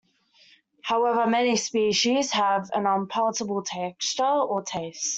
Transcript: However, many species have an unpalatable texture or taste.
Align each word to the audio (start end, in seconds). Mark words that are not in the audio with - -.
However, 0.81 1.27
many 1.29 1.55
species 1.57 2.31
have 2.31 2.71
an 2.73 2.87
unpalatable 2.87 3.61
texture 3.63 4.23
or 4.25 4.63
taste. 4.63 5.09